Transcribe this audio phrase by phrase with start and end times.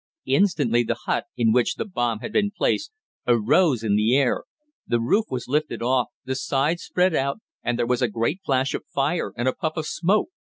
[0.25, 2.91] Instantly the hut, in which the bomb had been placed,
[3.27, 4.45] arose in the air.
[4.87, 8.73] The roof was lifted off, the sides spread out and there was a great flash
[8.73, 10.29] of fire and a puff of smoke.